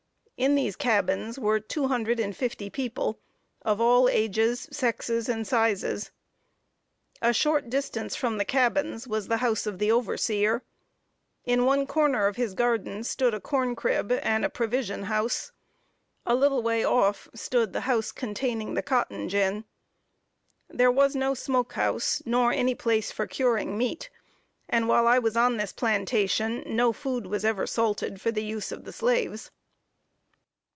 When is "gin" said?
19.29-19.65